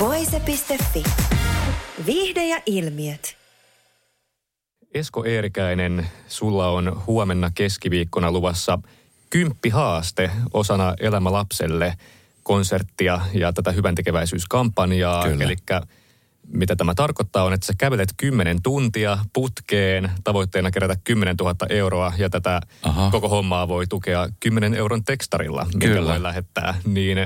[0.00, 1.02] Voise.fi.
[2.06, 3.36] Viihde ja ilmiöt.
[4.94, 8.78] Esko Eerikäinen, sulla on huomenna keskiviikkona luvassa
[9.30, 11.94] kymppihaaste osana Elämä lapselle
[12.42, 15.26] konserttia ja tätä hyvän tekeväisyyskampanjaa.
[15.26, 15.56] Eli
[16.46, 22.12] mitä tämä tarkoittaa on, että sä kävelet 10 tuntia putkeen, tavoitteena kerätä 10 000 euroa
[22.18, 23.10] ja tätä Aha.
[23.10, 26.74] koko hommaa voi tukea 10 euron tekstarilla, mitä voi lähettää.
[26.86, 27.18] Niin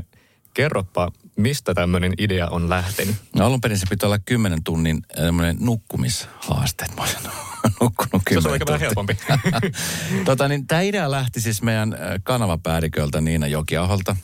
[0.55, 3.17] kerropa, mistä tämmöinen idea on lähtenyt?
[3.37, 5.03] No alun perin se pitää olla 10 tunnin
[5.61, 7.21] nukkumishaaste, että mä olisin
[7.81, 9.17] nukkunut 10 Se on ehkä vähän helpompi.
[10.25, 14.17] tota, niin, tämä idea lähti siis meidän kanavapäälliköltä Niina Jokiaholta.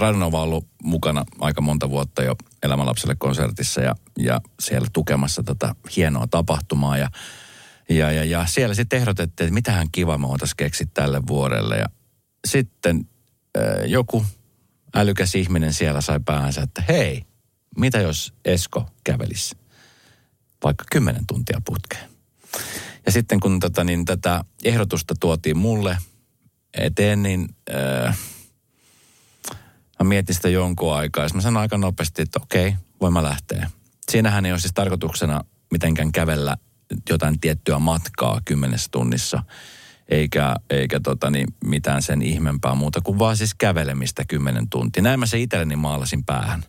[0.00, 5.74] Radonova on ollut mukana aika monta vuotta jo Elämälapselle konsertissa ja, ja siellä tukemassa tätä
[5.96, 6.98] hienoa tapahtumaa.
[6.98, 7.10] Ja,
[7.88, 11.76] ja, ja, ja siellä sitten ehdotettiin, että mitähän kiva me voitaisiin keksiä tälle vuodelle.
[11.76, 11.86] Ja
[12.46, 13.08] sitten
[13.58, 14.24] äh, joku
[14.94, 17.24] älykäs ihminen siellä sai päänsä, että hei,
[17.76, 19.56] mitä jos Esko kävelisi
[20.64, 22.10] vaikka 10 tuntia putkeen.
[23.06, 25.98] Ja sitten kun tota, niin, tätä ehdotusta tuotiin mulle
[26.74, 28.18] eteen, niin äh,
[30.00, 33.70] Mä mietin sitä jonkun aikaa ja mä sanoin aika nopeasti, että okei, voin mä lähteä.
[34.10, 36.56] Siinähän ei ole siis tarkoituksena mitenkään kävellä
[37.10, 39.42] jotain tiettyä matkaa kymmenessä tunnissa,
[40.10, 45.02] eikä, eikä tota niin, mitään sen ihmeempää muuta kuin vaan siis kävelemistä kymmenen tuntia.
[45.02, 46.64] Näin mä se itselleni maalasin päähän.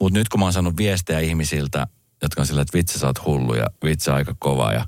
[0.00, 1.86] Mutta nyt kun mä oon saanut viestejä ihmisiltä,
[2.22, 4.86] jotka on sillä, että vitsi sä oot hullu ja vitsi aika kova ja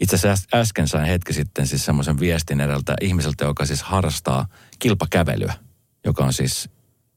[0.00, 4.46] itse asiassa äsken sain hetki sitten siis semmoisen viestin edeltä ihmiseltä, joka siis harrastaa
[4.78, 5.54] kilpakävelyä,
[6.04, 6.70] joka on siis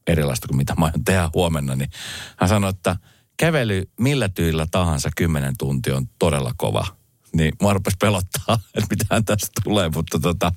[0.06, 1.90] erilaista kuin mitä mä aion tehdä huomenna, niin
[2.36, 2.96] hän sanoi, että
[3.36, 6.86] kävely millä tyylillä tahansa 10 tuntia on todella kova.
[7.32, 10.52] Niin mua rupesi pelottaa, että mitään tästä tulee, mutta tota,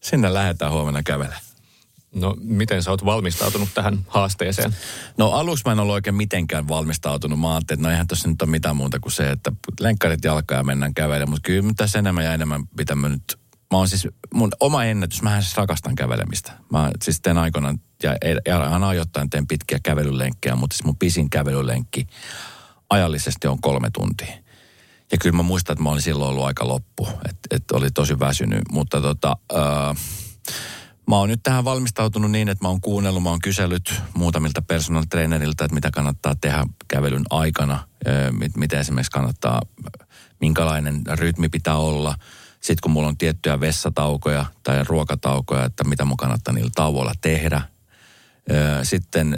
[0.00, 1.40] sinne lähdetään huomenna kävelemään.
[2.14, 4.76] No miten sä oot valmistautunut tähän haasteeseen?
[5.18, 7.40] No aluksi mä en ollut oikein mitenkään valmistautunut.
[7.40, 10.58] Mä ajattelin, että no eihän tuossa nyt ole mitään muuta kuin se, että lenkkarit jalkaa
[10.58, 11.30] ja mennään kävelemään.
[11.30, 15.40] Mutta kyllä tässä enemmän ja enemmän pitää nyt mä oon siis, mun oma ennätys, mä
[15.40, 16.52] siis rakastan kävelemistä.
[16.72, 18.16] Mä siis teen aikoinaan, ja,
[18.46, 22.06] ja aina ajoittain teen pitkiä kävelylenkkejä, mutta siis mun pisin kävelylenkki
[22.90, 24.34] ajallisesti on kolme tuntia.
[25.12, 28.18] Ja kyllä mä muistan, että mä olin silloin ollut aika loppu, että et oli tosi
[28.18, 28.62] väsynyt.
[28.72, 29.96] Mutta tota, äh,
[31.06, 35.04] mä oon nyt tähän valmistautunut niin, että mä oon kuunnellut, mä oon kysellyt muutamilta personal
[35.10, 39.62] trainerilta, että mitä kannattaa tehdä kävelyn aikana, äh, mit, mitä esimerkiksi kannattaa,
[40.40, 42.14] minkälainen rytmi pitää olla–
[42.60, 47.62] sitten kun mulla on tiettyjä vessataukoja tai ruokataukoja, että mitä mun kannattaa niillä tauoilla tehdä.
[48.82, 49.36] Sitten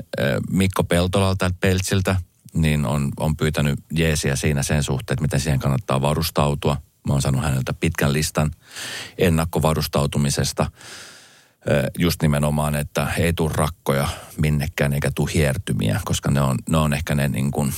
[0.50, 2.16] Mikko Peltolalta Peltsiltä,
[2.54, 6.76] niin on, on pyytänyt jeesiä siinä sen suhteen, että miten siihen kannattaa varustautua.
[7.06, 8.50] Mä oon saanut häneltä pitkän listan
[9.18, 10.70] ennakkovarustautumisesta.
[11.98, 16.94] Just nimenomaan, että ei tule rakkoja minnekään eikä tule hiertymiä, koska ne on, ne on
[16.94, 17.72] ehkä ne niin kuin,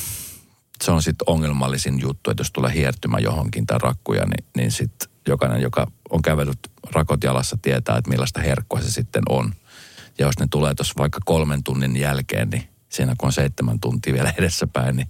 [0.85, 5.09] se on sitten ongelmallisin juttu, että jos tulee hiertymä johonkin tai rakkuja, niin, niin sitten
[5.29, 6.59] jokainen, joka on kävellyt
[6.93, 9.55] rakot jalassa, tietää, että millaista herkkua se sitten on.
[10.19, 14.15] Ja jos ne tulee tuossa vaikka kolmen tunnin jälkeen, niin siinä kun on seitsemän tuntia
[14.15, 15.09] vielä edessäpäin, niin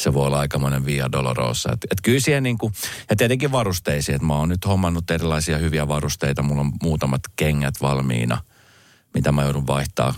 [0.00, 1.72] se voi olla aikamoinen via dolorosa.
[1.72, 2.72] Et, et kyllä siihen niin kuin,
[3.10, 7.74] ja tietenkin varusteisiin, että mä oon nyt hommannut erilaisia hyviä varusteita, mulla on muutamat kengät
[7.82, 8.38] valmiina,
[9.14, 10.14] mitä mä joudun vaihtaa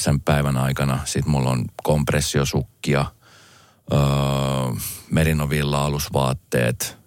[0.00, 0.98] sen päivän aikana.
[1.04, 3.04] Sitten mulla on kompressiosukkia,
[3.92, 4.00] öö,
[5.10, 6.98] merinovilla alusvaatteet,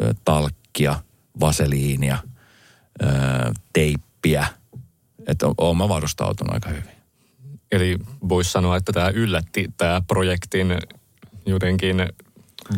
[0.00, 1.00] öö, talkkia,
[1.40, 2.18] vaseliinia,
[3.02, 3.10] öö,
[3.72, 4.46] teippiä.
[5.26, 6.95] Että oon mä varustautunut aika hyvin.
[7.72, 10.78] Eli voisi sanoa, että tämä yllätti tämä projektin
[11.46, 11.96] jotenkin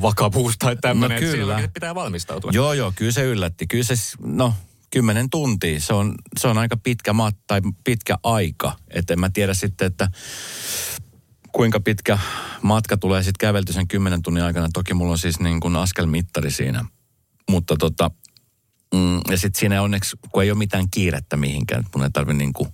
[0.03, 1.59] vakavuus tai tämmöinen, no kyllä.
[1.59, 2.51] että pitää valmistautua.
[2.55, 3.67] Joo, joo, kyllä se yllätti.
[3.67, 4.55] Kyllä se, no,
[4.91, 8.73] kymmenen tuntia, se on, se on aika pitkä mat, tai pitkä aika.
[8.91, 10.11] Että en mä tiedä sitten, että
[11.53, 12.19] kuinka pitkä
[12.63, 14.69] matka tulee sitten kävelty sen kymmenen tunnin aikana.
[14.73, 16.85] Toki mulla on siis niin kuin askelmittari siinä.
[17.51, 18.11] Mutta tota,
[18.95, 22.53] Mm, ja sitten siinä onneksi, kun ei ole mitään kiirettä mihinkään, mun ei tarvitse niin
[22.53, 22.69] kuin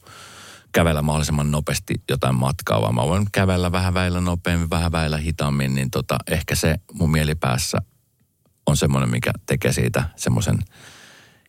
[0.74, 5.74] kävellä mahdollisimman nopeasti jotain matkaa, vaan mä voin kävellä vähän väillä nopeammin, vähän väillä hitaammin,
[5.74, 7.78] niin tota, ehkä se mun mielipäässä
[8.66, 10.58] on semmoinen, mikä tekee siitä semmoisen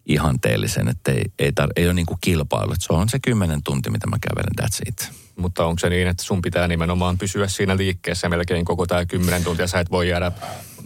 [0.05, 2.71] ihanteellisen, että ei, ei, tar- ei ole niin kuin kilpailu.
[2.71, 5.11] Että se on se kymmenen tunti, mitä mä kävelen, that's it.
[5.35, 9.43] Mutta onko se niin, että sun pitää nimenomaan pysyä siinä liikkeessä melkein koko tämä kymmenen
[9.43, 9.67] tuntia?
[9.67, 10.31] Sä et voi jäädä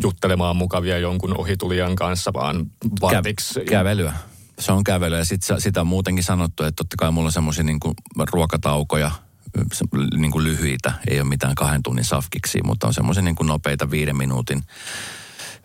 [0.03, 2.65] juttelemaan mukavia jonkun ohitulijan kanssa, vaan
[3.01, 3.59] vartiksi.
[3.59, 4.13] Kä- kävelyä.
[4.59, 7.63] Se on kävelyä ja sit, sitä on muutenkin sanottu, että totta kai mulla on semmoisia
[7.63, 7.79] niin
[8.31, 9.11] ruokataukoja,
[10.17, 14.17] niin kuin lyhyitä, ei ole mitään kahden tunnin safkiksi, mutta on semmoisia niin nopeita viiden
[14.17, 14.63] minuutin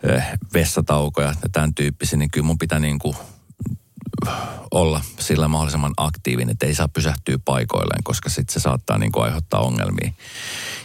[0.03, 3.15] eh, vessataukoja ja tämän tyyppisiä, niin kyllä mun pitää niin kuin
[4.71, 9.23] olla sillä mahdollisimman aktiivinen, että ei saa pysähtyä paikoilleen, koska sitten se saattaa niin kuin
[9.23, 10.11] aiheuttaa ongelmia.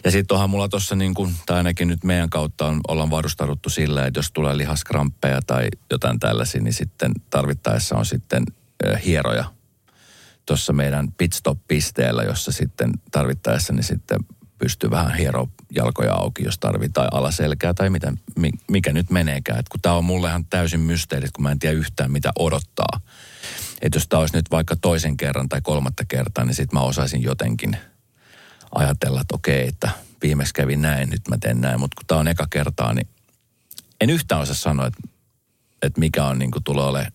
[0.04, 1.14] Ja sitten onhan mulla tuossa, niin
[1.46, 6.18] tai ainakin nyt meidän kautta on, ollaan varustauduttu sillä, että jos tulee lihaskramppeja tai jotain
[6.18, 8.44] tällaisia, niin sitten tarvittaessa on sitten
[9.04, 9.44] hieroja
[10.46, 14.18] tuossa meidän pitstop-pisteellä, jossa sitten tarvittaessa niin sitten
[14.60, 19.58] pystyy vähän hieroa jalkoja auki, jos tarvitaan alaselkää tai mitä, mi- mikä nyt meneekään.
[19.58, 23.00] Et kun tämä on mulle ihan täysin mysteeri, kun mä en tiedä yhtään mitä odottaa.
[23.80, 27.22] Että jos tämä olisi nyt vaikka toisen kerran tai kolmatta kertaa, niin sitten mä osaisin
[27.22, 27.76] jotenkin
[28.74, 29.90] ajatella, että okei, että
[30.22, 31.80] viimeksi kävin näin, nyt mä teen näin.
[31.80, 33.08] Mutta kun tämä on eka kertaa, niin
[34.00, 35.00] en yhtään osaa sanoa, että,
[35.82, 37.12] että mikä on niin tulee olemaan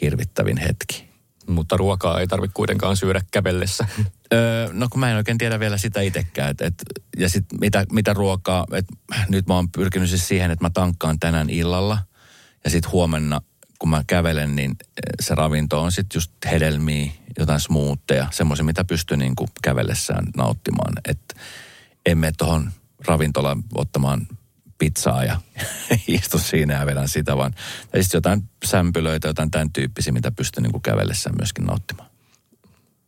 [0.00, 1.12] hirvittävin hetki.
[1.46, 3.86] Mutta ruokaa ei tarvitse kuitenkaan syödä kävellessä.
[4.32, 6.50] Öö, no kun mä en oikein tiedä vielä sitä itsekään.
[6.50, 6.74] Et, et,
[7.18, 8.86] ja sitten mitä, mitä ruokaa, et,
[9.28, 11.98] nyt mä oon pyrkinyt siis siihen, että mä tankkaan tänään illalla.
[12.64, 13.40] Ja sitten huomenna,
[13.78, 18.84] kun mä kävelen, niin eh, se ravinto on sitten just hedelmiä, jotain smoothia, semmoisia, mitä
[18.84, 20.92] pystyy niin kävellessään nauttimaan.
[21.08, 21.34] Että
[22.06, 22.70] en mene tuohon
[23.06, 24.26] ravintolaan ottamaan
[24.78, 25.40] pizzaa ja
[26.08, 27.54] istu siinä ja vedän sitä, vaan
[28.00, 32.11] sitten jotain sämpylöitä, jotain tämän tyyppisiä, mitä pystyy niin kävellessään myöskin nauttimaan.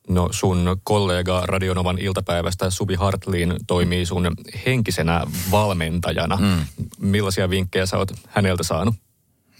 [0.08, 4.30] No sun kollega Radionovan iltapäivästä Suvi Hartliin toimii sun
[4.66, 6.36] henkisenä valmentajana.
[6.36, 6.66] Mm.
[6.98, 8.94] Millaisia vinkkejä sä oot häneltä saanut?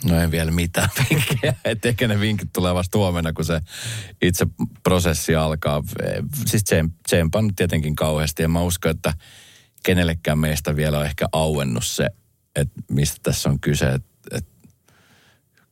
[0.05, 1.55] No en vielä mitään vinkkejä.
[1.64, 3.61] Et ehkä ne vinkit tulee vasta huomenna, kun se
[4.23, 4.46] itse
[4.82, 5.82] prosessi alkaa.
[6.46, 8.43] Siis tsem- tsempan tietenkin kauheasti.
[8.43, 9.14] Ja mä uskon, että
[9.85, 12.08] kenellekään meistä vielä on ehkä auennut se,
[12.56, 13.87] että mistä tässä on kyse.
[13.87, 14.46] Että et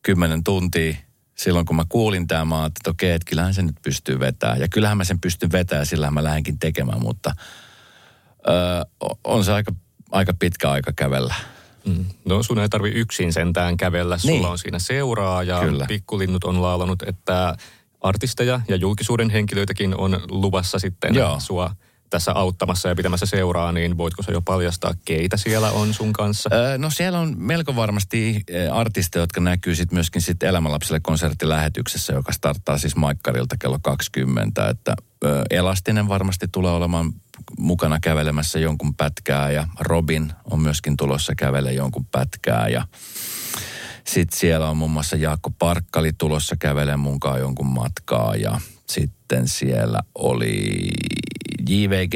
[0.03, 0.95] kymmenen tuntia
[1.43, 4.61] silloin, kun mä kuulin tämä, mä että okei, että kyllähän se nyt pystyy vetämään.
[4.61, 7.35] Ja kyllähän mä sen pystyn vetämään ja sillähän mä lähdenkin tekemään, mutta
[8.49, 9.73] öö, on se aika,
[10.11, 11.35] aika pitkä aika kävellä.
[11.87, 12.05] Mm.
[12.25, 14.19] No sun ei tarvi yksin sentään kävellä.
[14.19, 14.47] Sulla Niin.
[14.47, 15.85] on siinä seuraa ja Kyllä.
[15.89, 17.57] pikkulinnut on laulanut, että
[18.01, 21.41] artisteja ja julkisuuden henkilöitäkin on luvassa sitten Joo.
[21.41, 21.71] sua
[22.13, 26.51] tässä auttamassa ja pitämässä seuraa, niin voitko sä jo paljastaa, keitä siellä on sun kanssa?
[26.53, 32.33] Öö, No siellä on melko varmasti artisteja, jotka näkyy sit myöskin sit Elämänlapsille konserttilähetyksessä, joka
[32.33, 34.69] starttaa siis Maikkarilta kello 20.
[34.69, 34.95] Että
[35.25, 37.13] ö, Elastinen varmasti tulee olemaan
[37.59, 42.87] mukana kävelemässä jonkun pätkää ja Robin on myöskin tulossa kävele jonkun pätkää ja
[44.07, 49.99] sitten siellä on muun muassa Jaakko Parkkali tulossa kävelemään munkaan jonkun matkaa ja sitten siellä
[50.15, 50.91] oli
[51.69, 52.15] JVG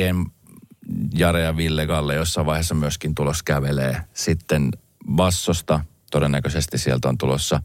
[1.14, 4.00] Jare ja Ville Galle jossain vaiheessa myöskin tulos kävelee.
[4.14, 4.70] Sitten
[5.12, 7.62] Bassosta todennäköisesti sieltä on tulossa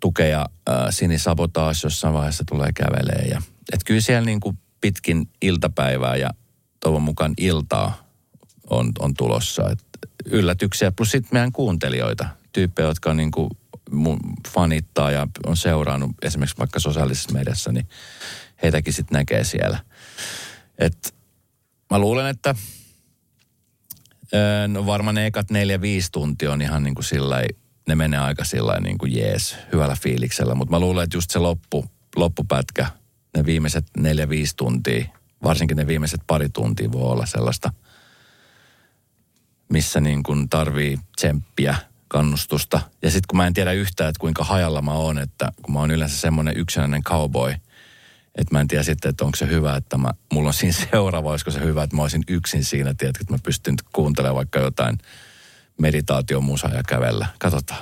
[0.00, 3.26] tukea äh, Sini Sabotage jossain vaiheessa tulee kävelee.
[3.30, 3.42] Ja,
[3.72, 6.30] et kyllä siellä niin kuin pitkin iltapäivää ja
[6.80, 8.08] toivon mukaan iltaa
[8.70, 9.70] on, on tulossa.
[9.70, 9.84] Et
[10.24, 13.50] yllätyksiä plus sitten meidän kuuntelijoita, tyyppejä, jotka on niin kuin
[13.90, 17.88] mun fanittaa ja on seurannut esimerkiksi vaikka sosiaalisessa mediassa, niin
[18.62, 19.78] heitäkin sitten näkee siellä.
[20.78, 21.14] Et
[21.90, 22.54] mä luulen, että
[24.68, 27.42] no varmaan ne ekat neljä, viisi tuntia on ihan niin kuin sillä
[27.88, 30.54] ne menee aika sillä niin kuin jees, hyvällä fiiliksellä.
[30.54, 31.84] Mutta mä luulen, että just se loppu,
[32.16, 32.86] loppupätkä,
[33.36, 35.04] ne viimeiset neljä, viisi tuntia,
[35.42, 37.72] varsinkin ne viimeiset pari tuntia voi olla sellaista,
[39.68, 41.74] missä niin kuin tarvii tsemppiä,
[42.08, 42.80] kannustusta.
[43.02, 45.80] Ja sitten kun mä en tiedä yhtään, että kuinka hajalla mä oon, että kun mä
[45.80, 47.54] oon yleensä semmoinen yksinäinen cowboy,
[48.34, 51.30] että mä en tiedä sitten, että onko se hyvä, että mä, mulla on siinä seuraava,
[51.30, 54.98] olisiko se hyvä, että mä olisin yksin siinä, tiedätkö, että mä pystyn kuuntelemaan vaikka jotain
[55.80, 57.26] meditaatiomusaa ja kävellä.
[57.38, 57.80] Katsotaan.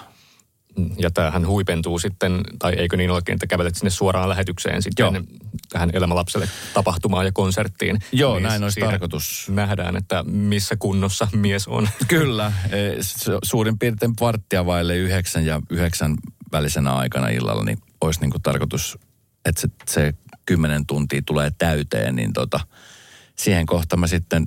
[0.98, 5.22] Ja tämähän huipentuu sitten, tai eikö niin olekin, että kävelet sinne suoraan lähetykseen sitten Joo.
[5.68, 7.98] tähän Elämälapselle tapahtumaan ja konserttiin.
[8.12, 9.46] Joo, Niin näin olisi tarkoitus.
[9.50, 11.88] Nähdään, että missä kunnossa mies on.
[12.08, 12.52] Kyllä,
[13.00, 16.16] s- suurin piirtein varttia vaille yhdeksän ja yhdeksän
[16.52, 18.98] välisenä aikana illalla, niin olisi niin kuin tarkoitus,
[19.44, 20.14] että se, se
[20.46, 22.60] kymmenen tuntia tulee täyteen, niin tota,
[23.36, 24.46] siihen kohtaan mä sitten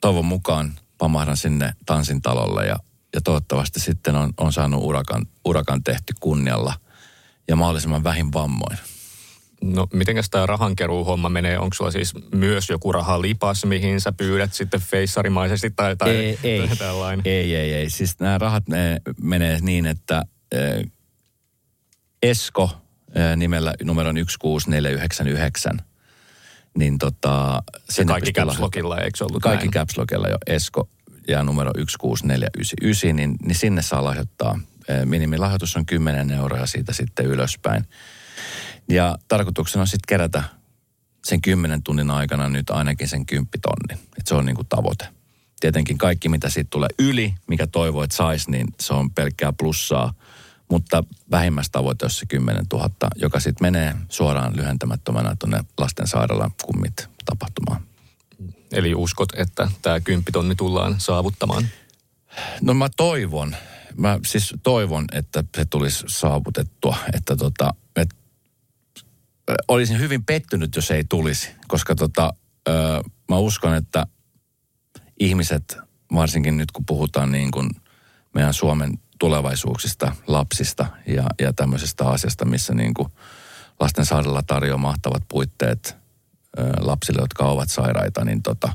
[0.00, 2.76] toivon mukaan pamahdan sinne tanssintalolle ja,
[3.14, 6.74] ja toivottavasti sitten on, on saanut urakan, urakan tehty kunnialla
[7.48, 8.78] ja mahdollisimman vähin vammoin.
[9.62, 11.58] No, mitenkäs tämä rahankeruuhomma menee?
[11.58, 16.68] Onko sulla siis myös joku rahalipas, mihin sä pyydät sitten feissarimaisesti tai, tai ei, ei,
[16.78, 17.22] tällainen?
[17.24, 17.90] ei, ei, ei.
[17.90, 20.22] Siis nämä rahat ne menee niin, että
[20.52, 20.86] eh,
[22.22, 22.81] Esko
[23.36, 25.80] nimellä numeron 16499.
[26.78, 27.62] Niin tota...
[27.90, 29.72] sinne Kaikki caps lockilla, eikö se ollut Kaikki näin?
[29.72, 30.88] caps lockilla jo Esko
[31.28, 34.58] ja numero 16499, niin, niin sinne saa lahjoittaa.
[35.04, 37.84] Minimilahjoitus on 10 euroa siitä sitten ylöspäin.
[38.88, 40.42] Ja tarkoituksena on sitten kerätä
[41.24, 44.04] sen 10 tunnin aikana nyt ainakin sen 10 tonnin.
[44.04, 45.08] Että se on niin kuin tavoite.
[45.60, 50.14] Tietenkin kaikki, mitä siitä tulee yli, mikä toivoo, että saisi, niin se on pelkkää plussaa.
[50.72, 57.82] Mutta vähimmäistavoite on se 10 000, joka sitten menee suoraan lyhentämättömänä tuonne lastensairaalan kummit tapahtumaan.
[58.72, 61.68] Eli uskot, että tämä kymppitonni tullaan saavuttamaan?
[62.60, 63.56] No mä toivon,
[63.96, 68.14] mä siis toivon, että se tulisi saavutettua, että tota, et,
[69.68, 72.34] olisin hyvin pettynyt, jos ei tulisi, koska tota,
[72.68, 72.72] ö,
[73.28, 74.06] mä uskon, että
[75.20, 75.78] ihmiset,
[76.14, 77.70] varsinkin nyt kun puhutaan niin kuin
[78.34, 83.08] meidän Suomen tulevaisuuksista, lapsista ja, ja tämmöisestä asiasta, missä niin kuin
[83.80, 85.96] lastensairaala tarjoaa mahtavat puitteet
[86.58, 88.72] ö, lapsille, jotka ovat sairaita, niin tota,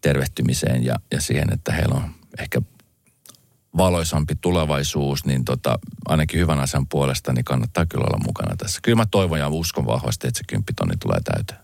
[0.00, 2.60] tervehtymiseen ja, ja siihen, että heillä on ehkä
[3.76, 8.80] valoisampi tulevaisuus, niin tota, ainakin hyvän asian puolesta niin kannattaa kyllä olla mukana tässä.
[8.82, 11.60] Kyllä mä toivon ja uskon vahvasti, että se kymppitonni tulee täyteen.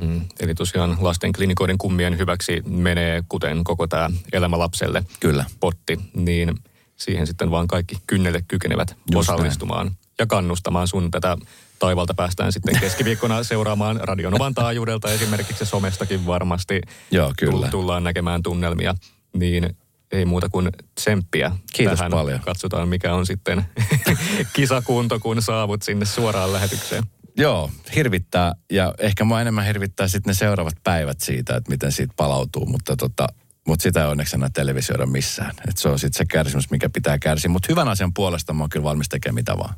[0.00, 0.20] Mm.
[0.40, 5.44] Eli tosiaan lasten klinikoiden kummien hyväksi menee, kuten koko tämä Elämä lapselle Kyllä.
[5.60, 6.54] potti, niin
[6.96, 11.36] siihen sitten vaan kaikki kynnelle kykenevät Just osallistumaan ja kannustamaan sun tätä
[11.78, 16.80] taivalta päästään sitten keskiviikkona seuraamaan Radionovan taajuudelta esimerkiksi somestakin varmasti.
[17.10, 17.68] Joo, kyllä.
[17.68, 18.94] Tullaan näkemään tunnelmia,
[19.32, 19.76] niin
[20.12, 21.52] ei muuta kuin tsemppiä.
[21.72, 22.12] Kiitos tähän.
[22.12, 22.40] paljon.
[22.40, 23.64] Katsotaan mikä on sitten
[24.52, 27.02] kisakunto, kun saavut sinne suoraan lähetykseen.
[27.36, 32.14] Joo, hirvittää ja ehkä mua enemmän hirvittää sitten ne seuraavat päivät siitä, että miten siitä
[32.16, 33.26] palautuu, mutta tota,
[33.66, 35.54] mutta sitä ei onneksi enää televisioida missään.
[35.68, 37.50] Et se on sitten se kärsimys, mikä pitää kärsiä.
[37.50, 39.74] Mutta hyvän asian puolesta mä oon kyllä valmis tekemään mitä vaan.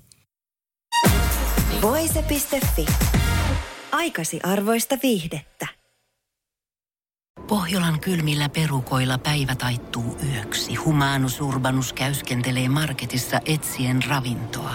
[1.83, 2.87] Voise.fi.
[3.93, 5.67] Aikasi arvoista viihdettä.
[7.49, 10.75] Pohjolan kylmillä perukoilla päivä taittuu yöksi.
[10.75, 14.75] Humanus Urbanus käyskentelee marketissa etsien ravintoa.